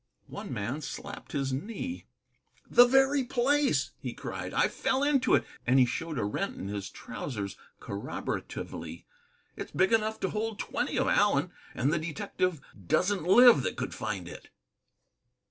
One 0.29 0.51
man 0.51 0.81
slapped 0.81 1.31
his 1.33 1.53
knee. 1.53 2.07
"The 2.67 2.87
very 2.87 3.23
place," 3.23 3.91
he 3.99 4.15
cried. 4.15 4.51
"I 4.51 4.67
fell 4.67 5.03
into 5.03 5.35
it," 5.35 5.45
and 5.67 5.77
he 5.77 5.85
showed 5.85 6.17
a 6.17 6.23
rent 6.25 6.57
in 6.57 6.69
his 6.69 6.89
trousers 6.89 7.55
corroboratively. 7.79 9.05
"It's 9.55 9.71
big 9.71 9.93
enough 9.93 10.19
to 10.21 10.31
hold 10.31 10.57
twenty 10.57 10.97
of 10.97 11.07
Allen, 11.07 11.51
and 11.75 11.93
the 11.93 11.99
detective 11.99 12.61
doesn't 12.87 13.25
live 13.25 13.61
that 13.61 13.75
could 13.77 13.93
find 13.93 14.27
it." 14.27 14.49